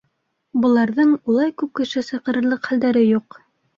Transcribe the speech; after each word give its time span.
Быларҙың 0.61 1.11
улай 1.33 1.53
күп 1.63 1.73
кеше 1.81 2.05
саҡырырлыҡ 2.09 2.67
хәлдәре 2.71 3.05
юҡ. 3.09 3.43